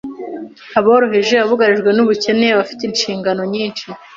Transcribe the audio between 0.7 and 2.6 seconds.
Aboroheje, abugarijwe n’ubukene,